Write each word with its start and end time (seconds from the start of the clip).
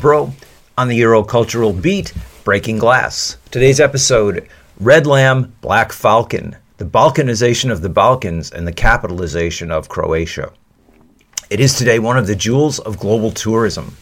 Broe 0.00 0.32
on 0.78 0.88
the 0.88 0.98
Eurocultural 0.98 1.80
Beat, 1.80 2.14
Breaking 2.42 2.78
Glass. 2.78 3.36
Today's 3.50 3.80
episode 3.80 4.48
Red 4.78 5.06
Lamb, 5.06 5.52
Black 5.60 5.92
Falcon, 5.92 6.56
the 6.78 6.86
Balkanization 6.86 7.70
of 7.70 7.82
the 7.82 7.90
Balkans 7.90 8.50
and 8.50 8.66
the 8.66 8.72
capitalization 8.72 9.70
of 9.70 9.90
Croatia. 9.90 10.52
It 11.50 11.58
is 11.58 11.74
today 11.74 11.98
one 11.98 12.16
of 12.16 12.28
the 12.28 12.36
jewels 12.36 12.78
of 12.78 13.00
global 13.00 13.32
tourism. 13.32 13.96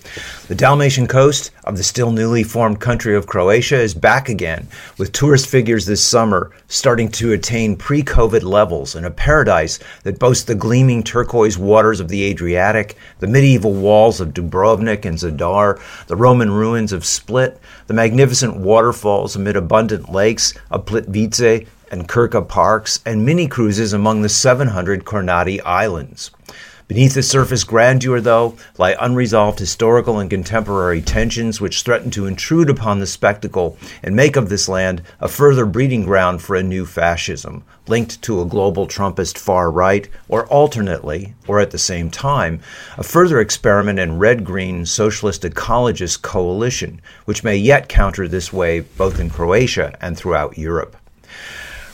The 0.49 0.55
Dalmatian 0.55 1.07
coast 1.07 1.51
of 1.65 1.79
the 1.79 1.83
still 1.83 2.11
newly 2.11 2.43
formed 2.43 2.79
country 2.79 3.17
of 3.17 3.27
Croatia 3.27 3.81
is 3.81 3.95
back 3.95 4.29
again, 4.29 4.69
with 4.99 5.13
tourist 5.13 5.47
figures 5.47 5.87
this 5.87 6.05
summer 6.05 6.51
starting 6.67 7.11
to 7.13 7.33
attain 7.33 7.75
pre 7.75 8.03
COVID 8.03 8.43
levels 8.43 8.95
in 8.95 9.07
a 9.07 9.11
paradise 9.11 9.79
that 10.03 10.19
boasts 10.19 10.45
the 10.45 10.55
gleaming 10.55 11.03
turquoise 11.03 11.57
waters 11.57 12.01
of 12.01 12.09
the 12.09 12.23
Adriatic, 12.25 12.99
the 13.21 13.27
medieval 13.27 13.73
walls 13.73 14.21
of 14.21 14.35
Dubrovnik 14.35 15.07
and 15.07 15.17
Zadar, 15.17 15.81
the 16.07 16.17
Roman 16.17 16.53
ruins 16.53 16.93
of 16.93 17.07
Split, 17.07 17.59
the 17.87 17.95
magnificent 17.95 18.59
waterfalls 18.59 19.37
amid 19.37 19.57
abundant 19.57 20.13
lakes 20.13 20.53
of 20.71 20.85
Plitvice 20.85 21.67
and 21.91 22.07
Krka 22.07 22.47
parks, 22.47 23.01
and 23.07 23.25
mini 23.25 23.49
cruises 23.49 23.95
among 23.95 24.21
the 24.21 24.29
700 24.29 25.07
Kornati 25.07 25.63
islands. 25.65 26.31
Beneath 26.89 27.13
the 27.13 27.23
surface 27.23 27.65
grandeur, 27.65 28.19
though, 28.19 28.57
lie 28.79 28.97
unresolved 28.99 29.59
historical 29.59 30.19
and 30.19 30.31
contemporary 30.31 31.03
tensions 31.03 31.61
which 31.61 31.83
threaten 31.83 32.11
to 32.13 32.25
intrude 32.25 32.71
upon 32.71 32.99
the 32.99 33.07
spectacle 33.07 33.77
and 34.03 34.17
make 34.17 34.37
of 34.37 34.49
this 34.49 34.71
land 34.71 35.03
a 35.21 35.29
further 35.29 35.67
breeding 35.67 36.05
ground 36.05 36.41
for 36.41 36.57
a 36.57 36.63
new 36.63 36.87
fascism, 36.87 37.63
linked 37.89 38.23
to 38.23 38.41
a 38.41 38.47
global 38.47 38.87
Trumpist 38.87 39.37
far 39.37 39.71
right, 39.71 40.09
or 40.31 40.47
alternately, 40.47 41.35
or 41.47 41.61
at 41.61 41.73
the 41.73 41.79
same 41.79 42.11
time, 42.11 42.59
a 42.97 43.03
further 43.03 43.39
experiment 43.39 43.99
in 43.99 44.19
red 44.19 44.43
green 44.43 44.87
socialist 44.87 45.43
ecologist 45.43 46.23
coalition, 46.23 47.03
which 47.27 47.45
may 47.45 47.57
yet 47.59 47.91
counter 47.91 48.27
this 48.27 48.51
wave 48.51 48.89
both 48.97 49.21
in 49.21 49.29
Croatia 49.29 49.95
and 50.01 50.17
throughout 50.17 50.57
Europe. 50.57 50.97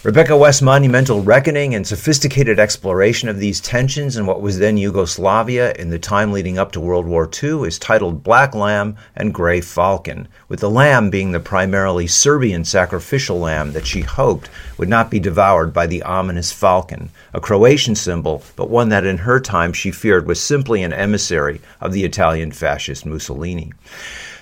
Rebecca 0.04 0.36
West's 0.36 0.60
monumental 0.60 1.22
reckoning 1.22 1.74
and 1.74 1.86
sophisticated 1.86 2.58
exploration 2.58 3.30
of 3.30 3.38
these 3.38 3.58
tensions 3.58 4.18
in 4.18 4.26
what 4.26 4.42
was 4.42 4.58
then 4.58 4.76
Yugoslavia 4.76 5.72
in 5.78 5.88
the 5.88 5.98
time 5.98 6.30
leading 6.30 6.58
up 6.58 6.72
to 6.72 6.80
World 6.80 7.06
War 7.06 7.26
II 7.42 7.66
is 7.66 7.78
titled 7.78 8.22
Black 8.22 8.54
Lamb 8.54 8.98
and 9.16 9.32
Grey 9.32 9.62
Falcon, 9.62 10.28
with 10.46 10.60
the 10.60 10.68
lamb 10.68 11.08
being 11.08 11.32
the 11.32 11.40
primarily 11.40 12.06
Serbian 12.06 12.66
sacrificial 12.66 13.38
lamb 13.38 13.72
that 13.72 13.86
she 13.86 14.02
hoped 14.02 14.50
would 14.76 14.90
not 14.90 15.10
be 15.10 15.18
devoured 15.18 15.72
by 15.72 15.86
the 15.86 16.02
ominous 16.02 16.52
falcon, 16.52 17.08
a 17.32 17.40
Croatian 17.40 17.94
symbol, 17.94 18.42
but 18.56 18.68
one 18.68 18.90
that 18.90 19.06
in 19.06 19.16
her 19.16 19.40
time 19.40 19.72
she 19.72 19.90
feared 19.90 20.26
was 20.26 20.38
simply 20.38 20.82
an 20.82 20.92
emissary 20.92 21.62
of 21.80 21.94
the 21.94 22.04
Italian 22.04 22.52
fascist 22.52 23.06
Mussolini. 23.06 23.72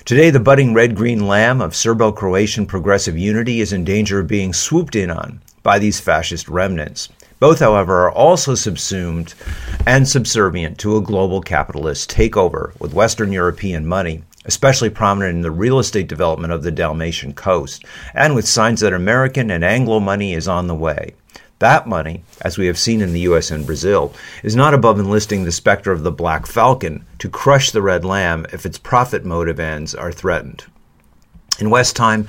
Today, 0.04 0.30
the 0.30 0.40
budding 0.40 0.74
red 0.74 0.96
green 0.96 1.28
lamb 1.28 1.60
of 1.60 1.76
Serbo 1.76 2.10
Croatian 2.10 2.66
progressive 2.66 3.16
unity 3.16 3.60
is 3.60 3.72
in 3.72 3.84
danger 3.84 4.18
of 4.18 4.26
being 4.26 4.52
swooped 4.52 4.96
in 4.96 5.08
on 5.08 5.40
by 5.62 5.78
these 5.78 6.00
fascist 6.00 6.48
remnants. 6.48 7.08
Both, 7.40 7.58
however, 7.58 8.04
are 8.04 8.12
also 8.12 8.54
subsumed 8.54 9.34
and 9.86 10.08
subservient 10.08 10.78
to 10.78 10.96
a 10.96 11.02
global 11.02 11.40
capitalist 11.40 12.10
takeover 12.10 12.78
with 12.80 12.94
Western 12.94 13.32
European 13.32 13.84
money, 13.84 14.22
especially 14.44 14.90
prominent 14.90 15.36
in 15.36 15.42
the 15.42 15.50
real 15.50 15.78
estate 15.78 16.06
development 16.06 16.52
of 16.52 16.62
the 16.62 16.70
Dalmatian 16.70 17.32
coast, 17.32 17.84
and 18.14 18.34
with 18.34 18.46
signs 18.46 18.80
that 18.80 18.92
American 18.92 19.50
and 19.50 19.64
Anglo 19.64 19.98
money 19.98 20.34
is 20.34 20.46
on 20.46 20.68
the 20.68 20.74
way. 20.74 21.14
That 21.58 21.86
money, 21.86 22.24
as 22.40 22.58
we 22.58 22.66
have 22.66 22.78
seen 22.78 23.00
in 23.00 23.12
the 23.12 23.20
US 23.20 23.52
and 23.52 23.64
Brazil, 23.64 24.12
is 24.42 24.56
not 24.56 24.74
above 24.74 24.98
enlisting 24.98 25.44
the 25.44 25.52
specter 25.52 25.92
of 25.92 26.02
the 26.02 26.10
black 26.10 26.46
falcon 26.46 27.04
to 27.18 27.28
crush 27.28 27.70
the 27.70 27.82
red 27.82 28.04
lamb 28.04 28.46
if 28.52 28.66
its 28.66 28.78
profit 28.78 29.24
motive 29.24 29.60
ends 29.60 29.94
are 29.94 30.10
threatened. 30.10 30.64
In 31.62 31.70
West 31.70 31.94
time, 31.94 32.26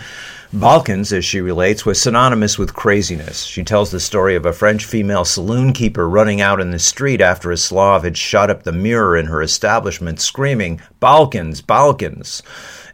Balkans, 0.53 1.11
as 1.11 1.25
she 1.25 1.41
relates, 1.41 1.87
was 1.87 1.99
synonymous 1.99 2.59
with 2.59 2.75
craziness. 2.75 3.45
She 3.45 3.63
tells 3.63 3.89
the 3.89 3.99
story 3.99 4.35
of 4.35 4.45
a 4.45 4.53
French 4.53 4.85
female 4.85 5.25
saloon 5.25 5.73
keeper 5.73 6.07
running 6.07 6.39
out 6.39 6.61
in 6.61 6.69
the 6.69 6.77
street 6.77 7.19
after 7.19 7.49
a 7.49 7.57
Slav 7.57 8.03
had 8.03 8.15
shot 8.15 8.51
up 8.51 8.61
the 8.61 8.71
mirror 8.71 9.17
in 9.17 9.25
her 9.25 9.41
establishment, 9.41 10.19
screaming, 10.19 10.81
Balkans, 10.99 11.61
Balkans. 11.61 12.43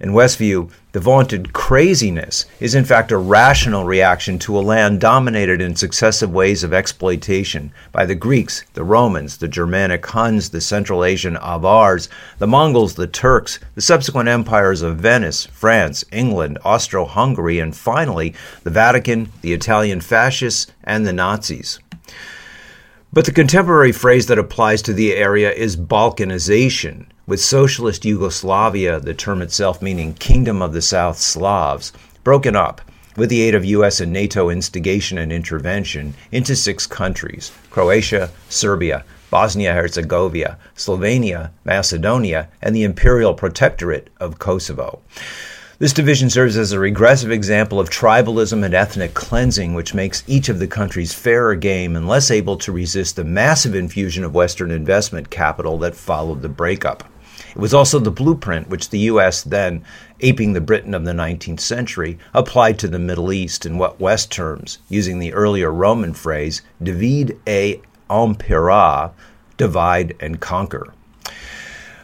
In 0.01 0.11
Westview, 0.11 0.71
the 0.93 1.01
vaunted 1.01 1.51
craziness 1.51 2.45
is 2.61 2.73
in 2.73 2.85
fact 2.85 3.11
a 3.11 3.17
rational 3.17 3.83
reaction 3.83 4.39
to 4.39 4.57
a 4.57 4.61
land 4.61 5.01
dominated 5.01 5.59
in 5.59 5.75
successive 5.75 6.31
ways 6.31 6.63
of 6.63 6.73
exploitation 6.73 7.73
by 7.91 8.05
the 8.05 8.15
Greeks, 8.15 8.63
the 8.75 8.83
Romans, 8.85 9.35
the 9.35 9.49
Germanic 9.49 10.05
Huns, 10.05 10.51
the 10.51 10.61
Central 10.61 11.03
Asian 11.03 11.35
Avars, 11.35 12.07
the 12.37 12.47
Mongols, 12.47 12.93
the 12.93 13.07
Turks, 13.07 13.59
the 13.75 13.81
subsequent 13.81 14.29
empires 14.29 14.81
of 14.81 14.99
Venice, 14.99 15.47
France, 15.47 16.05
England, 16.13 16.59
Austro 16.63 17.03
Hungary, 17.03 17.59
and 17.59 17.75
finally 17.75 18.33
the 18.63 18.69
Vatican, 18.69 19.29
the 19.41 19.51
Italian 19.51 19.99
fascists, 19.99 20.71
and 20.85 21.05
the 21.05 21.11
Nazis. 21.11 21.77
But 23.11 23.25
the 23.25 23.33
contemporary 23.33 23.91
phrase 23.91 24.27
that 24.27 24.39
applies 24.39 24.81
to 24.83 24.93
the 24.93 25.13
area 25.13 25.51
is 25.51 25.75
Balkanization, 25.75 27.07
with 27.29 27.39
socialist 27.39 28.05
Yugoslavia, 28.05 28.99
the 28.99 29.13
term 29.13 29.43
itself 29.43 29.83
meaning 29.83 30.15
Kingdom 30.15 30.63
of 30.63 30.73
the 30.73 30.81
South 30.81 31.19
Slavs, 31.19 31.93
broken 32.23 32.55
up 32.55 32.81
with 33.15 33.29
the 33.29 33.41
aid 33.41 33.53
of 33.53 33.63
US 33.65 34.01
and 34.01 34.11
NATO 34.11 34.49
instigation 34.49 35.19
and 35.19 35.31
intervention 35.31 36.15
into 36.31 36.55
six 36.55 36.87
countries 36.87 37.51
Croatia, 37.69 38.31
Serbia, 38.49 39.05
Bosnia 39.29 39.73
Herzegovina, 39.73 40.57
Slovenia, 40.75 41.51
Macedonia, 41.63 42.49
and 42.63 42.75
the 42.75 42.81
Imperial 42.81 43.35
Protectorate 43.35 44.09
of 44.19 44.39
Kosovo. 44.39 44.99
This 45.77 45.93
division 45.93 46.31
serves 46.31 46.57
as 46.57 46.71
a 46.71 46.79
regressive 46.79 47.31
example 47.31 47.79
of 47.79 47.91
tribalism 47.91 48.65
and 48.65 48.73
ethnic 48.73 49.13
cleansing, 49.13 49.75
which 49.75 49.93
makes 49.93 50.23
each 50.25 50.49
of 50.49 50.57
the 50.57 50.67
countries 50.67 51.13
fairer 51.13 51.55
game 51.55 51.95
and 51.95 52.07
less 52.07 52.31
able 52.31 52.57
to 52.57 52.71
resist 52.71 53.15
the 53.15 53.23
massive 53.23 53.75
infusion 53.75 54.23
of 54.23 54.33
Western 54.33 54.71
investment 54.71 55.29
capital 55.29 55.77
that 55.77 55.95
followed 55.95 56.41
the 56.41 56.49
breakup. 56.49 57.03
It 57.49 57.57
was 57.57 57.73
also 57.73 57.99
the 57.99 58.11
blueprint 58.11 58.69
which 58.69 58.89
the 58.89 58.99
U.S., 58.99 59.41
then 59.41 59.83
aping 60.19 60.53
the 60.53 60.61
Britain 60.61 60.93
of 60.93 61.05
the 61.05 61.13
19th 61.13 61.59
century, 61.59 62.17
applied 62.33 62.77
to 62.79 62.87
the 62.87 62.99
Middle 62.99 63.33
East 63.33 63.65
in 63.65 63.77
what 63.77 63.99
West 63.99 64.31
terms, 64.31 64.77
using 64.87 65.19
the 65.19 65.33
earlier 65.33 65.71
Roman 65.71 66.13
phrase, 66.13 66.61
divide 66.81 67.37
et 67.47 67.79
impera, 68.09 69.11
divide 69.57 70.15
and 70.19 70.39
conquer. 70.39 70.93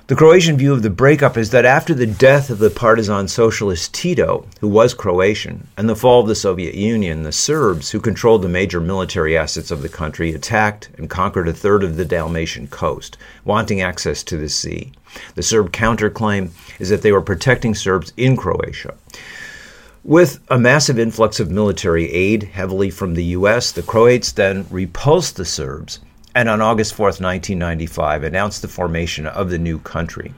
The 0.08 0.16
Croatian 0.16 0.56
view 0.56 0.72
of 0.72 0.84
the 0.84 0.92
breakup 0.92 1.36
is 1.36 1.50
that 1.50 1.66
after 1.66 1.96
the 1.96 2.06
death 2.06 2.52
of 2.52 2.60
the 2.60 2.70
partisan 2.70 3.28
socialist 3.28 3.92
Tito, 3.92 4.46
who 4.62 4.68
was 4.68 4.94
Croatian, 4.94 5.66
and 5.78 5.90
the 5.90 5.96
fall 5.96 6.22
of 6.22 6.28
the 6.28 6.36
Soviet 6.36 6.76
Union, 6.76 7.24
the 7.24 7.32
Serbs, 7.32 7.90
who 7.90 8.00
controlled 8.00 8.44
the 8.44 8.48
major 8.48 8.80
military 8.80 9.36
assets 9.36 9.72
of 9.72 9.82
the 9.82 9.90
country, 9.90 10.32
attacked 10.32 10.90
and 11.00 11.10
conquered 11.10 11.48
a 11.48 11.54
third 11.54 11.84
of 11.84 11.98
the 11.98 12.06
Dalmatian 12.06 12.68
coast, 12.68 13.18
wanting 13.46 13.82
access 13.82 14.22
to 14.26 14.38
the 14.38 14.48
sea. 14.48 14.92
The 15.34 15.42
Serb 15.42 15.72
counterclaim 15.72 16.52
is 16.78 16.90
that 16.90 17.02
they 17.02 17.12
were 17.12 17.20
protecting 17.20 17.74
Serbs 17.74 18.14
in 18.16 18.38
Croatia. 18.38 18.94
With 20.04 20.40
a 20.52 20.60
massive 20.60 21.00
influx 21.00 21.40
of 21.40 21.50
military 21.50 22.12
aid, 22.12 22.44
heavily 22.44 22.92
from 22.92 23.16
the 23.16 23.24
U.S., 23.24 23.72
the 23.72 23.82
Croats 23.82 24.32
then 24.32 24.68
repulsed 24.70 25.36
the 25.36 25.46
Serbs 25.46 26.00
and 26.36 26.50
on 26.50 26.62
August 26.62 26.94
4, 26.94 27.06
1995, 27.06 28.24
announced 28.24 28.62
the 28.62 28.68
formation 28.68 29.26
of 29.26 29.50
the 29.50 29.58
new 29.58 29.80
country. 29.80 30.34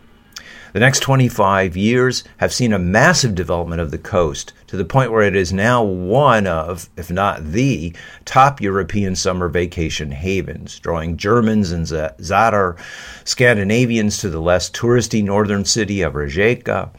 The 0.73 0.81
next 0.81 0.99
25 0.99 1.75
years 1.75 2.23
have 2.37 2.53
seen 2.53 2.71
a 2.71 2.77
massive 2.77 3.33
development 3.33 3.81
of 3.81 3.89
the 3.89 3.97
coast 3.97 4.53
to 4.67 4.77
the 4.77 4.85
point 4.85 5.11
where 5.11 5.23
it 5.23 5.35
is 5.35 5.51
now 5.51 5.81
one 5.81 6.45
of, 6.45 6.87
if 6.95 7.09
not 7.09 7.43
the, 7.43 7.95
top 8.25 8.61
European 8.61 9.15
summer 9.15 9.47
vacation 9.47 10.11
havens, 10.11 10.77
drawing 10.77 11.17
Germans 11.17 11.71
and 11.71 11.87
Zadar, 11.87 12.77
Scandinavians 13.23 14.19
to 14.19 14.29
the 14.29 14.41
less 14.41 14.69
touristy 14.69 15.23
northern 15.23 15.65
city 15.65 16.03
of 16.03 16.13
Rijeka, 16.13 16.91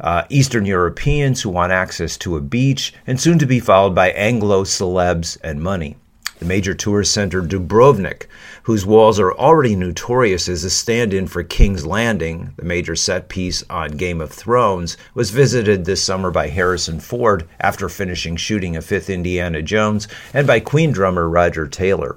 uh, 0.00 0.22
Eastern 0.30 0.64
Europeans 0.64 1.42
who 1.42 1.50
want 1.50 1.72
access 1.72 2.16
to 2.18 2.36
a 2.36 2.40
beach, 2.40 2.94
and 3.06 3.20
soon 3.20 3.38
to 3.40 3.46
be 3.46 3.60
followed 3.60 3.94
by 3.94 4.10
Anglo 4.12 4.64
celebs 4.64 5.36
and 5.42 5.60
money. 5.60 5.96
The 6.38 6.44
major 6.44 6.72
tourist 6.72 7.12
center 7.12 7.42
Dubrovnik, 7.42 8.26
whose 8.62 8.86
walls 8.86 9.18
are 9.18 9.32
already 9.32 9.74
notorious 9.74 10.48
as 10.48 10.62
a 10.62 10.70
stand 10.70 11.12
in 11.12 11.26
for 11.26 11.42
King's 11.42 11.84
Landing, 11.84 12.52
the 12.56 12.64
major 12.64 12.94
set 12.94 13.28
piece 13.28 13.64
on 13.68 13.96
Game 13.96 14.20
of 14.20 14.30
Thrones, 14.30 14.96
was 15.14 15.30
visited 15.30 15.84
this 15.84 16.02
summer 16.02 16.30
by 16.30 16.48
Harrison 16.48 17.00
Ford 17.00 17.48
after 17.60 17.88
finishing 17.88 18.36
shooting 18.36 18.76
a 18.76 18.82
fifth 18.82 19.10
Indiana 19.10 19.62
Jones 19.62 20.06
and 20.32 20.46
by 20.46 20.60
Queen 20.60 20.92
drummer 20.92 21.28
Roger 21.28 21.66
Taylor. 21.66 22.16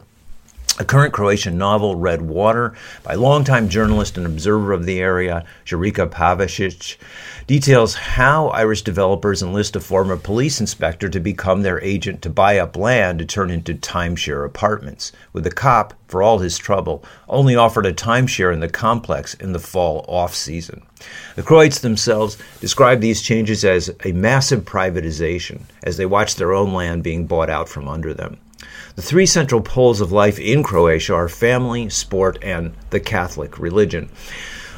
A 0.80 0.86
current 0.86 1.14
Croatian 1.14 1.58
novel, 1.58 1.98
Red 1.98 2.22
Water, 2.22 2.74
by 3.04 3.14
longtime 3.14 3.68
journalist 3.68 4.18
and 4.18 4.26
observer 4.26 4.72
of 4.72 4.86
the 4.86 5.02
area, 5.02 5.46
Jurica 5.66 6.10
Pavičić, 6.10 6.96
details 7.46 7.96
how 7.96 8.48
Irish 8.48 8.82
developers 8.82 9.44
enlist 9.44 9.76
a 9.76 9.82
former 9.82 10.16
police 10.16 10.62
inspector 10.62 11.10
to 11.10 11.20
become 11.20 11.62
their 11.62 11.82
agent 11.84 12.22
to 12.22 12.30
buy 12.30 12.58
up 12.58 12.78
land 12.78 13.20
to 13.20 13.26
turn 13.26 13.52
into 13.52 13.76
timeshare 13.76 14.46
apartments, 14.46 15.12
with 15.34 15.44
the 15.44 15.52
cop, 15.52 15.94
for 16.08 16.24
all 16.24 16.40
his 16.40 16.58
trouble, 16.58 17.04
only 17.28 17.56
offered 17.56 17.86
a 17.86 17.94
timeshare 17.94 18.54
in 18.54 18.62
the 18.62 18.70
complex 18.70 19.34
in 19.36 19.52
the 19.52 19.60
fall 19.60 20.06
off 20.08 20.34
season. 20.34 20.84
The 21.36 21.44
Croats 21.44 21.80
themselves 21.80 22.38
describe 22.62 23.02
these 23.02 23.22
changes 23.22 23.66
as 23.66 23.94
a 24.06 24.14
massive 24.14 24.64
privatization 24.64 25.64
as 25.84 25.98
they 25.98 26.06
watch 26.06 26.36
their 26.36 26.54
own 26.54 26.74
land 26.74 27.04
being 27.04 27.28
bought 27.28 27.50
out 27.50 27.68
from 27.68 27.90
under 27.90 28.14
them. 28.14 28.38
The 28.96 29.02
three 29.02 29.26
central 29.26 29.62
poles 29.62 30.02
of 30.02 30.12
life 30.12 30.40
in 30.40 30.64
Croatia 30.64 31.14
are 31.14 31.30
family, 31.30 31.90
sport, 31.90 32.38
and 32.42 32.74
the 32.90 33.00
Catholic 33.00 33.58
religion. 33.58 34.10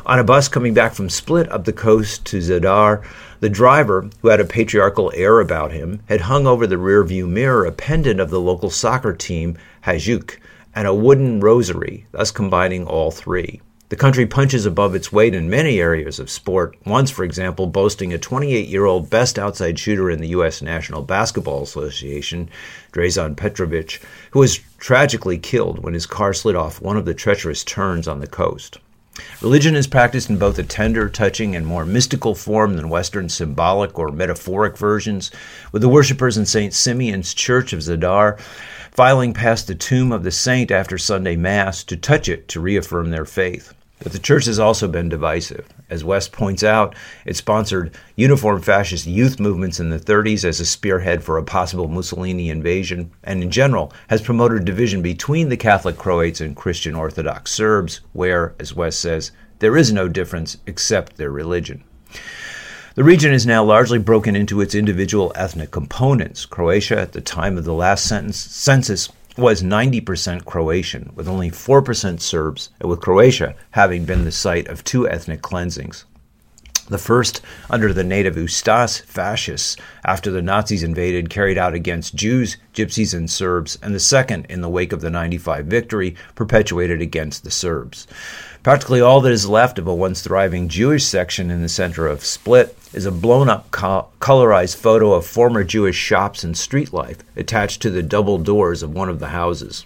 On 0.06 0.20
a 0.20 0.24
bus 0.24 0.48
coming 0.50 0.74
back 0.74 0.94
from 0.94 1.10
Split 1.10 1.50
up 1.52 1.64
the 1.64 1.72
coast 1.72 2.26
to 2.26 2.40
Zadar, 2.40 3.04
the 3.40 3.50
driver, 3.50 4.10
who 4.22 4.28
had 4.28 4.40
a 4.40 4.46
patriarchal 4.46 5.12
air 5.16 5.40
about 5.40 5.72
him, 5.72 6.02
had 6.08 6.22
hung 6.22 6.46
over 6.46 6.68
the 6.68 6.76
rearview 6.76 7.28
mirror 7.28 7.66
a 7.66 7.72
pendant 7.72 8.20
of 8.20 8.30
the 8.30 8.40
local 8.40 8.70
soccer 8.70 9.14
team, 9.14 9.58
Hajduk, 9.86 10.40
and 10.76 10.88
a 10.88 10.94
wooden 10.94 11.40
rosary, 11.40 12.06
thus 12.12 12.32
combining 12.32 12.86
all 12.86 13.12
three. 13.12 13.62
The 13.94 14.00
country 14.00 14.26
punches 14.26 14.66
above 14.66 14.96
its 14.96 15.12
weight 15.12 15.36
in 15.36 15.52
many 15.52 15.80
areas 15.80 16.18
of 16.18 16.32
sport, 16.32 16.76
once, 16.84 17.12
for 17.12 17.24
example, 17.24 17.68
boasting 17.68 18.12
a 18.12 18.18
28 18.18 18.68
year 18.68 18.86
old 18.86 19.08
best 19.08 19.38
outside 19.38 19.78
shooter 19.78 20.10
in 20.10 20.20
the 20.20 20.30
U.S. 20.30 20.64
National 20.64 21.04
Basketball 21.04 21.62
Association, 21.62 22.50
Drazen 22.92 23.38
Petrovic, 23.38 24.02
who 24.32 24.40
was 24.40 24.62
tragically 24.80 25.38
killed 25.38 25.84
when 25.84 25.94
his 25.94 26.08
car 26.08 26.34
slid 26.34 26.56
off 26.56 26.82
one 26.82 26.98
of 26.98 27.06
the 27.06 27.14
treacherous 27.14 27.64
turns 27.64 28.08
on 28.08 28.20
the 28.20 28.26
coast. 28.26 28.80
Religion 29.42 29.76
is 29.76 29.86
practiced 29.86 30.28
in 30.28 30.40
both 30.40 30.58
a 30.58 30.64
tender, 30.64 31.08
touching, 31.08 31.56
and 31.56 31.68
more 31.68 31.86
mystical 31.86 32.34
form 32.34 32.76
than 32.76 32.90
Western 32.90 33.30
symbolic 33.30 34.00
or 34.00 34.12
metaphoric 34.12 34.76
versions, 34.76 35.30
with 35.72 35.84
the 35.84 35.88
worshippers 35.88 36.36
in 36.36 36.48
St. 36.48 36.74
Simeon's 36.74 37.32
Church 37.36 37.74
of 37.74 37.82
Zadar 37.82 38.40
filing 38.90 39.36
past 39.36 39.68
the 39.68 39.76
tomb 39.76 40.12
of 40.12 40.24
the 40.24 40.32
saint 40.32 40.72
after 40.72 40.98
Sunday 40.98 41.36
Mass 41.36 41.84
to 41.84 41.96
touch 41.96 42.28
it 42.28 42.48
to 42.48 42.60
reaffirm 42.60 43.12
their 43.12 43.26
faith. 43.26 43.72
But 44.04 44.12
the 44.12 44.20
church 44.20 44.46
has 44.46 44.60
also 44.60 44.90
been 44.90 45.08
divisive. 45.08 45.66
As 45.90 46.04
West 46.04 46.34
points 46.34 46.62
out, 46.62 46.94
it 47.26 47.38
sponsored 47.38 47.96
uniform 48.18 48.62
fascist 48.62 49.08
youth 49.08 49.40
movements 49.40 49.80
in 49.80 49.90
the 49.90 50.00
30s 50.00 50.44
as 50.44 50.60
a 50.60 50.66
spearhead 50.66 51.24
for 51.24 51.38
a 51.38 51.44
possible 51.44 51.88
Mussolini 51.88 52.50
invasion, 52.50 53.12
and 53.24 53.42
in 53.42 53.50
general 53.50 53.94
has 54.10 54.22
promoted 54.22 54.66
division 54.66 55.02
between 55.02 55.48
the 55.48 55.56
Catholic 55.56 55.98
Croats 55.98 56.42
and 56.42 56.54
Christian 56.54 56.96
Orthodox 56.96 57.52
Serbs, 57.54 58.02
where, 58.12 58.54
as 58.60 58.76
West 58.76 59.00
says, 59.00 59.32
there 59.60 59.78
is 59.78 59.94
no 59.94 60.10
difference 60.10 60.58
except 60.68 61.16
their 61.16 61.32
religion. 61.32 61.86
The 62.96 63.04
region 63.04 63.34
is 63.34 63.48
now 63.48 63.64
largely 63.64 63.98
broken 63.98 64.36
into 64.36 64.62
its 64.62 64.76
individual 64.76 65.32
ethnic 65.34 65.72
components. 65.72 66.46
Croatia, 66.46 67.00
at 67.00 67.14
the 67.14 67.22
time 67.22 67.58
of 67.58 67.64
the 67.64 67.74
last 67.74 68.06
sentence, 68.06 68.38
census, 68.38 69.10
was 69.38 69.64
90% 69.64 70.46
Croatian, 70.46 71.12
with 71.16 71.28
only 71.28 71.50
4% 71.50 72.20
Serbs, 72.20 72.70
with 72.82 73.02
Croatia 73.02 73.56
having 73.72 74.06
been 74.06 74.26
the 74.26 74.32
site 74.32 74.68
of 74.68 74.84
two 74.84 75.08
ethnic 75.10 75.42
cleansings. 75.42 76.06
The 76.90 76.98
first 76.98 77.42
under 77.70 77.94
the 77.94 78.04
native 78.04 78.36
Ustaš 78.36 79.04
fascists 79.04 79.78
after 80.04 80.30
the 80.30 80.42
Nazis 80.42 80.84
invaded 80.84 81.30
carried 81.30 81.58
out 81.58 81.74
against 81.74 82.14
Jews, 82.14 82.58
Gypsies, 82.74 83.14
and 83.14 83.30
Serbs, 83.32 83.80
and 83.82 83.96
the 83.96 84.02
second 84.02 84.48
in 84.50 84.60
the 84.60 84.70
wake 84.70 84.92
of 84.92 85.00
the 85.00 85.10
95 85.10 85.66
victory 85.66 86.16
perpetuated 86.36 87.02
against 87.02 87.46
the 87.46 87.52
Serbs. 87.52 88.06
Practically 88.64 89.00
all 89.00 89.22
that 89.22 89.32
is 89.32 89.48
left 89.48 89.80
of 89.80 89.88
a 89.88 89.96
once 89.96 90.22
thriving 90.22 90.68
Jewish 90.68 91.06
section 91.06 91.50
in 91.50 91.62
the 91.62 91.70
center 91.70 92.06
of 92.06 92.26
Split 92.26 92.78
is 92.94 93.06
a 93.06 93.12
blown 93.12 93.48
up 93.48 93.72
co- 93.72 94.08
colorized 94.20 94.76
photo 94.76 95.14
of 95.14 95.26
former 95.26 95.64
Jewish 95.64 95.98
shops 95.98 96.44
and 96.44 96.58
street 96.58 96.92
life 96.92 97.20
attached 97.38 97.82
to 97.82 97.92
the 97.92 98.04
double 98.04 98.38
doors 98.38 98.84
of 98.84 98.94
one 98.94 99.08
of 99.08 99.20
the 99.20 99.30
houses. 99.30 99.86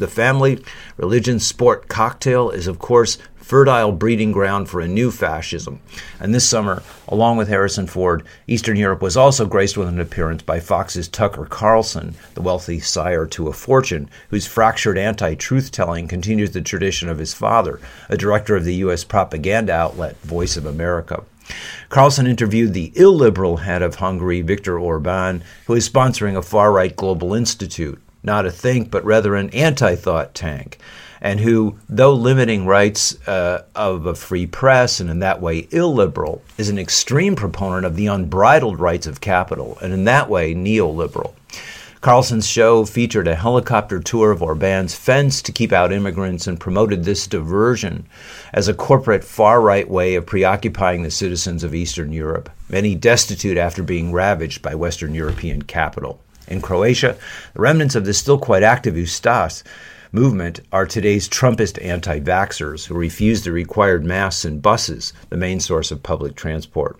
The 0.00 0.08
family, 0.08 0.64
religion, 0.96 1.40
sport 1.40 1.88
cocktail 1.88 2.48
is, 2.48 2.66
of 2.66 2.78
course, 2.78 3.18
fertile 3.50 3.90
breeding 3.90 4.30
ground 4.30 4.68
for 4.68 4.80
a 4.80 4.86
new 4.86 5.10
fascism. 5.10 5.80
And 6.20 6.32
this 6.32 6.48
summer, 6.48 6.84
along 7.08 7.36
with 7.36 7.48
Harrison 7.48 7.88
Ford, 7.88 8.22
Eastern 8.46 8.76
Europe 8.76 9.02
was 9.02 9.16
also 9.16 9.44
graced 9.44 9.76
with 9.76 9.88
an 9.88 9.98
appearance 9.98 10.42
by 10.42 10.60
Fox's 10.60 11.08
Tucker 11.08 11.46
Carlson, 11.46 12.14
the 12.34 12.42
wealthy 12.42 12.78
sire 12.78 13.26
to 13.26 13.48
a 13.48 13.52
fortune, 13.52 14.08
whose 14.28 14.46
fractured 14.46 14.96
anti 14.96 15.34
truth 15.34 15.72
telling 15.72 16.06
continues 16.06 16.52
the 16.52 16.60
tradition 16.60 17.08
of 17.08 17.18
his 17.18 17.34
father, 17.34 17.80
a 18.08 18.16
director 18.16 18.54
of 18.54 18.64
the 18.64 18.76
U.S. 18.76 19.02
propaganda 19.02 19.72
outlet 19.72 20.16
Voice 20.22 20.56
of 20.56 20.64
America. 20.64 21.24
Carlson 21.88 22.28
interviewed 22.28 22.72
the 22.72 22.92
illiberal 22.94 23.56
head 23.56 23.82
of 23.82 23.96
Hungary, 23.96 24.42
Viktor 24.42 24.78
Orban, 24.78 25.42
who 25.66 25.74
is 25.74 25.88
sponsoring 25.88 26.36
a 26.36 26.42
far 26.42 26.70
right 26.70 26.94
global 26.94 27.34
institute, 27.34 28.00
not 28.22 28.46
a 28.46 28.52
think, 28.52 28.92
but 28.92 29.04
rather 29.04 29.34
an 29.34 29.50
anti 29.50 29.96
thought 29.96 30.36
tank 30.36 30.78
and 31.20 31.40
who, 31.40 31.78
though 31.88 32.14
limiting 32.14 32.66
rights 32.66 33.16
uh, 33.28 33.64
of 33.74 34.06
a 34.06 34.14
free 34.14 34.46
press 34.46 35.00
and 35.00 35.10
in 35.10 35.18
that 35.18 35.40
way 35.40 35.68
illiberal, 35.70 36.42
is 36.56 36.68
an 36.68 36.78
extreme 36.78 37.36
proponent 37.36 37.84
of 37.84 37.96
the 37.96 38.06
unbridled 38.06 38.80
rights 38.80 39.06
of 39.06 39.20
capital, 39.20 39.76
and 39.82 39.92
in 39.92 40.04
that 40.04 40.28
way 40.28 40.54
neoliberal. 40.54 41.34
Carlson's 42.00 42.46
show 42.46 42.86
featured 42.86 43.28
a 43.28 43.34
helicopter 43.34 44.00
tour 44.00 44.30
of 44.30 44.42
Orban's 44.42 44.94
fence 44.94 45.42
to 45.42 45.52
keep 45.52 45.70
out 45.70 45.92
immigrants 45.92 46.46
and 46.46 46.58
promoted 46.58 47.04
this 47.04 47.26
diversion 47.26 48.06
as 48.54 48.68
a 48.68 48.74
corporate 48.74 49.22
far 49.22 49.60
right 49.60 49.86
way 49.86 50.14
of 50.14 50.24
preoccupying 50.24 51.02
the 51.02 51.10
citizens 51.10 51.62
of 51.62 51.74
Eastern 51.74 52.10
Europe, 52.10 52.48
many 52.70 52.94
destitute 52.94 53.58
after 53.58 53.82
being 53.82 54.12
ravaged 54.12 54.62
by 54.62 54.74
Western 54.74 55.14
European 55.14 55.60
capital. 55.60 56.22
In 56.48 56.62
Croatia, 56.62 57.18
the 57.52 57.60
remnants 57.60 57.94
of 57.94 58.06
the 58.06 58.14
still 58.14 58.38
quite 58.38 58.62
active 58.62 58.94
Ustaš 58.94 59.62
movement 60.12 60.60
are 60.72 60.86
today's 60.86 61.28
Trumpist 61.28 61.84
anti 61.84 62.20
vaxxers 62.20 62.86
who 62.86 62.94
refuse 62.94 63.44
the 63.44 63.52
required 63.52 64.04
masks 64.04 64.44
and 64.44 64.60
buses, 64.60 65.12
the 65.28 65.36
main 65.36 65.60
source 65.60 65.90
of 65.90 66.02
public 66.02 66.34
transport. 66.34 66.98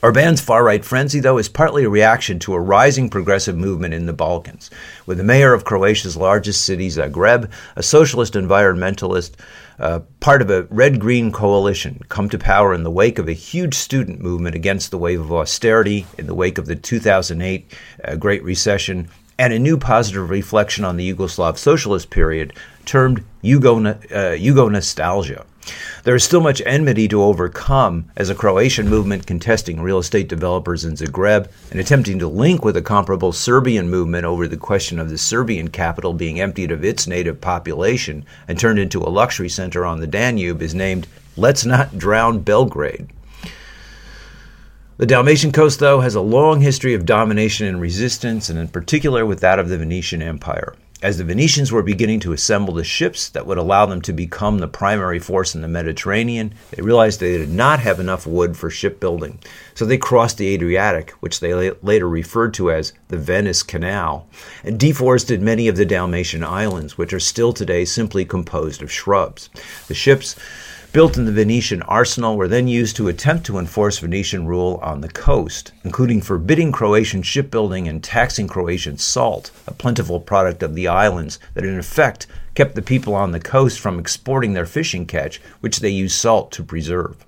Orban's 0.00 0.40
far 0.40 0.62
right 0.62 0.84
frenzy, 0.84 1.18
though, 1.18 1.38
is 1.38 1.48
partly 1.48 1.82
a 1.82 1.88
reaction 1.88 2.38
to 2.40 2.54
a 2.54 2.60
rising 2.60 3.10
progressive 3.10 3.56
movement 3.56 3.94
in 3.94 4.06
the 4.06 4.12
Balkans, 4.12 4.70
with 5.06 5.18
the 5.18 5.24
mayor 5.24 5.52
of 5.52 5.64
Croatia's 5.64 6.16
largest 6.16 6.64
city, 6.64 6.88
Zagreb, 6.88 7.50
a 7.74 7.82
socialist 7.82 8.34
environmentalist, 8.34 9.32
uh, 9.80 10.00
part 10.20 10.40
of 10.40 10.50
a 10.50 10.64
red 10.70 11.00
green 11.00 11.32
coalition, 11.32 12.00
come 12.08 12.28
to 12.28 12.38
power 12.38 12.72
in 12.72 12.84
the 12.84 12.92
wake 12.92 13.18
of 13.18 13.28
a 13.28 13.32
huge 13.32 13.74
student 13.74 14.20
movement 14.20 14.54
against 14.54 14.92
the 14.92 14.98
wave 14.98 15.20
of 15.20 15.32
austerity, 15.32 16.06
in 16.16 16.26
the 16.26 16.34
wake 16.34 16.58
of 16.58 16.66
the 16.66 16.76
2008 16.76 17.74
uh, 18.04 18.14
Great 18.14 18.44
Recession, 18.44 19.08
and 19.38 19.52
a 19.52 19.58
new 19.58 19.78
positive 19.78 20.30
reflection 20.30 20.84
on 20.84 20.96
the 20.96 21.14
Yugoslav 21.14 21.56
socialist 21.56 22.10
period 22.10 22.52
termed 22.84 23.22
Yugo, 23.42 23.86
uh, 23.86 24.36
Yugo 24.36 24.70
nostalgia. 24.70 25.44
There 26.04 26.14
is 26.14 26.24
still 26.24 26.40
much 26.40 26.62
enmity 26.64 27.08
to 27.08 27.22
overcome 27.22 28.10
as 28.16 28.30
a 28.30 28.34
Croatian 28.34 28.88
movement 28.88 29.26
contesting 29.26 29.82
real 29.82 29.98
estate 29.98 30.26
developers 30.26 30.84
in 30.84 30.94
Zagreb 30.94 31.50
and 31.70 31.78
attempting 31.78 32.18
to 32.20 32.26
link 32.28 32.64
with 32.64 32.76
a 32.76 32.82
comparable 32.82 33.32
Serbian 33.32 33.90
movement 33.90 34.24
over 34.24 34.48
the 34.48 34.56
question 34.56 34.98
of 34.98 35.10
the 35.10 35.18
Serbian 35.18 35.68
capital 35.68 36.14
being 36.14 36.40
emptied 36.40 36.70
of 36.70 36.84
its 36.84 37.06
native 37.06 37.40
population 37.40 38.24
and 38.48 38.58
turned 38.58 38.78
into 38.78 39.02
a 39.02 39.10
luxury 39.10 39.50
center 39.50 39.84
on 39.84 40.00
the 40.00 40.06
Danube 40.06 40.62
is 40.62 40.74
named 40.74 41.06
Let's 41.36 41.66
Not 41.66 41.98
Drown 41.98 42.40
Belgrade. 42.40 43.08
The 44.98 45.06
Dalmatian 45.06 45.52
coast, 45.52 45.78
though, 45.78 46.00
has 46.00 46.16
a 46.16 46.20
long 46.20 46.60
history 46.60 46.92
of 46.92 47.06
domination 47.06 47.68
and 47.68 47.80
resistance, 47.80 48.48
and 48.48 48.58
in 48.58 48.66
particular 48.66 49.24
with 49.24 49.38
that 49.38 49.60
of 49.60 49.68
the 49.68 49.78
Venetian 49.78 50.20
Empire. 50.20 50.74
As 51.00 51.18
the 51.18 51.24
Venetians 51.24 51.70
were 51.70 51.84
beginning 51.84 52.18
to 52.20 52.32
assemble 52.32 52.74
the 52.74 52.82
ships 52.82 53.28
that 53.28 53.46
would 53.46 53.58
allow 53.58 53.86
them 53.86 54.02
to 54.02 54.12
become 54.12 54.58
the 54.58 54.66
primary 54.66 55.20
force 55.20 55.54
in 55.54 55.62
the 55.62 55.68
Mediterranean, 55.68 56.52
they 56.72 56.82
realized 56.82 57.20
they 57.20 57.38
did 57.38 57.48
not 57.48 57.78
have 57.78 58.00
enough 58.00 58.26
wood 58.26 58.56
for 58.56 58.70
shipbuilding. 58.70 59.38
So 59.72 59.84
they 59.84 59.98
crossed 59.98 60.36
the 60.36 60.48
Adriatic, 60.48 61.12
which 61.20 61.38
they 61.38 61.54
later 61.54 62.08
referred 62.08 62.52
to 62.54 62.72
as 62.72 62.92
the 63.06 63.18
Venice 63.18 63.62
Canal, 63.62 64.26
and 64.64 64.80
deforested 64.80 65.40
many 65.40 65.68
of 65.68 65.76
the 65.76 65.86
Dalmatian 65.86 66.42
islands, 66.42 66.98
which 66.98 67.12
are 67.12 67.20
still 67.20 67.52
today 67.52 67.84
simply 67.84 68.24
composed 68.24 68.82
of 68.82 68.90
shrubs. 68.90 69.48
The 69.86 69.94
ships 69.94 70.34
built 70.92 71.18
in 71.18 71.26
the 71.26 71.32
Venetian 71.32 71.82
arsenal 71.82 72.36
were 72.36 72.48
then 72.48 72.66
used 72.66 72.96
to 72.96 73.08
attempt 73.08 73.44
to 73.46 73.58
enforce 73.58 73.98
Venetian 73.98 74.46
rule 74.46 74.80
on 74.82 75.02
the 75.02 75.08
coast, 75.08 75.72
including 75.84 76.22
forbidding 76.22 76.72
Croatian 76.72 77.22
shipbuilding 77.22 77.86
and 77.86 78.02
taxing 78.02 78.48
Croatian 78.48 78.96
salt, 78.96 79.50
a 79.66 79.74
plentiful 79.74 80.18
product 80.18 80.62
of 80.62 80.74
the 80.74 80.88
islands 80.88 81.38
that 81.52 81.64
in 81.64 81.78
effect 81.78 82.26
kept 82.54 82.74
the 82.74 82.82
people 82.82 83.14
on 83.14 83.32
the 83.32 83.40
coast 83.40 83.78
from 83.78 83.98
exporting 83.98 84.54
their 84.54 84.66
fishing 84.66 85.04
catch, 85.04 85.40
which 85.60 85.80
they 85.80 85.90
used 85.90 86.16
salt 86.16 86.50
to 86.52 86.62
preserve. 86.62 87.24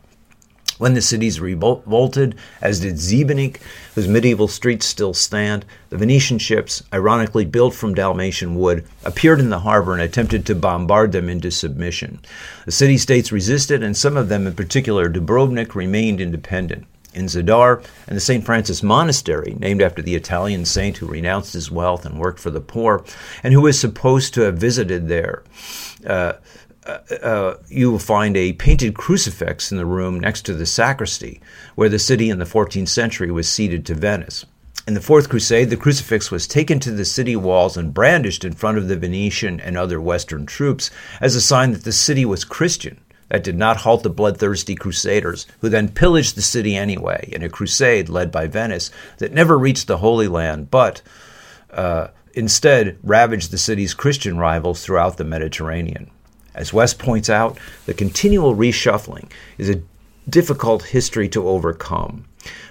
When 0.80 0.94
the 0.94 1.02
cities 1.02 1.40
revolted, 1.40 2.36
as 2.62 2.80
did 2.80 2.94
Šibenik, 2.94 3.60
whose 3.94 4.08
medieval 4.08 4.48
streets 4.48 4.86
still 4.86 5.12
stand, 5.12 5.66
the 5.90 5.98
Venetian 5.98 6.38
ships, 6.38 6.82
ironically 6.90 7.44
built 7.44 7.74
from 7.74 7.92
Dalmatian 7.92 8.54
wood, 8.54 8.86
appeared 9.04 9.40
in 9.40 9.50
the 9.50 9.58
harbor 9.58 9.92
and 9.92 10.00
attempted 10.00 10.46
to 10.46 10.54
bombard 10.54 11.12
them 11.12 11.28
into 11.28 11.50
submission. 11.50 12.20
The 12.64 12.72
city 12.72 12.96
states 12.96 13.30
resisted, 13.30 13.82
and 13.82 13.94
some 13.94 14.16
of 14.16 14.30
them, 14.30 14.46
in 14.46 14.54
particular 14.54 15.10
Dubrovnik, 15.10 15.74
remained 15.74 16.18
independent. 16.18 16.86
In 17.12 17.26
Zadar 17.26 17.84
and 18.06 18.16
the 18.16 18.20
St. 18.20 18.42
Francis 18.42 18.82
Monastery, 18.82 19.56
named 19.58 19.82
after 19.82 20.00
the 20.00 20.14
Italian 20.14 20.64
saint 20.64 20.96
who 20.96 21.06
renounced 21.06 21.52
his 21.52 21.70
wealth 21.70 22.06
and 22.06 22.18
worked 22.18 22.40
for 22.40 22.50
the 22.50 22.60
poor, 22.62 23.04
and 23.42 23.52
who 23.52 23.66
is 23.66 23.78
supposed 23.78 24.32
to 24.32 24.42
have 24.42 24.56
visited 24.56 25.08
there, 25.08 25.42
uh, 26.06 26.34
uh, 26.90 27.14
uh, 27.14 27.56
you 27.68 27.90
will 27.90 27.98
find 27.98 28.36
a 28.36 28.52
painted 28.54 28.94
crucifix 28.94 29.70
in 29.70 29.78
the 29.78 29.86
room 29.86 30.18
next 30.18 30.42
to 30.42 30.54
the 30.54 30.66
sacristy, 30.66 31.40
where 31.74 31.88
the 31.88 31.98
city 31.98 32.30
in 32.30 32.38
the 32.38 32.44
14th 32.44 32.88
century 32.88 33.30
was 33.30 33.48
ceded 33.48 33.86
to 33.86 33.94
Venice. 33.94 34.44
In 34.86 34.94
the 34.94 35.00
Fourth 35.00 35.28
Crusade, 35.28 35.70
the 35.70 35.76
crucifix 35.76 36.30
was 36.30 36.46
taken 36.46 36.80
to 36.80 36.90
the 36.90 37.04
city 37.04 37.36
walls 37.36 37.76
and 37.76 37.94
brandished 37.94 38.44
in 38.44 38.54
front 38.54 38.78
of 38.78 38.88
the 38.88 38.96
Venetian 38.96 39.60
and 39.60 39.76
other 39.76 40.00
Western 40.00 40.46
troops 40.46 40.90
as 41.20 41.36
a 41.36 41.40
sign 41.40 41.72
that 41.72 41.84
the 41.84 41.92
city 41.92 42.24
was 42.24 42.44
Christian. 42.44 43.00
That 43.28 43.44
did 43.44 43.56
not 43.56 43.78
halt 43.78 44.02
the 44.02 44.10
bloodthirsty 44.10 44.74
crusaders, 44.74 45.46
who 45.60 45.68
then 45.68 45.90
pillaged 45.90 46.34
the 46.34 46.42
city 46.42 46.76
anyway 46.76 47.28
in 47.30 47.44
a 47.44 47.48
crusade 47.48 48.08
led 48.08 48.32
by 48.32 48.48
Venice 48.48 48.90
that 49.18 49.32
never 49.32 49.56
reached 49.56 49.86
the 49.86 49.98
Holy 49.98 50.26
Land, 50.26 50.70
but 50.70 51.02
uh, 51.70 52.08
instead 52.34 52.98
ravaged 53.04 53.52
the 53.52 53.58
city's 53.58 53.94
Christian 53.94 54.38
rivals 54.38 54.84
throughout 54.84 55.16
the 55.16 55.24
Mediterranean. 55.24 56.10
As 56.54 56.72
West 56.72 56.98
points 56.98 57.30
out, 57.30 57.58
the 57.86 57.94
continual 57.94 58.56
reshuffling 58.56 59.30
is 59.58 59.68
a 59.68 59.82
difficult 60.28 60.84
history 60.84 61.28
to 61.28 61.48
overcome. 61.48 62.24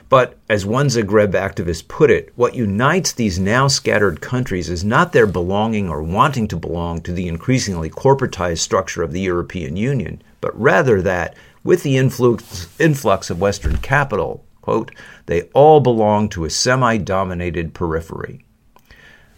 But 0.09 0.37
as 0.49 0.65
one 0.65 0.87
Zagreb 0.87 1.33
activist 1.33 1.87
put 1.87 2.09
it, 2.09 2.33
what 2.35 2.55
unites 2.55 3.11
these 3.11 3.37
now 3.37 3.67
scattered 3.67 4.21
countries 4.21 4.67
is 4.67 4.83
not 4.83 5.13
their 5.13 5.27
belonging 5.27 5.87
or 5.87 6.01
wanting 6.01 6.47
to 6.47 6.57
belong 6.57 7.01
to 7.01 7.13
the 7.13 7.27
increasingly 7.27 7.91
corporatized 7.91 8.57
structure 8.57 9.03
of 9.03 9.11
the 9.11 9.21
European 9.21 9.77
Union, 9.77 10.21
but 10.41 10.59
rather 10.59 10.99
that, 11.03 11.35
with 11.63 11.83
the 11.83 11.95
influx, 11.95 12.67
influx 12.79 13.29
of 13.29 13.39
Western 13.39 13.77
capital, 13.77 14.43
quote, 14.61 14.91
they 15.27 15.43
all 15.53 15.79
belong 15.79 16.27
to 16.29 16.45
a 16.45 16.49
semi 16.49 16.97
dominated 16.97 17.75
periphery. 17.75 18.43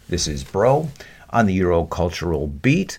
This 0.08 0.26
is 0.26 0.42
Broe 0.42 0.88
on 1.28 1.44
the 1.44 1.60
Eurocultural 1.60 2.62
Beat. 2.62 2.98